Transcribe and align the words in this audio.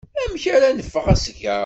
Amek 0.21 0.43
ara 0.55 0.69
neffeɣ 0.71 1.05
seg-a? 1.23 1.57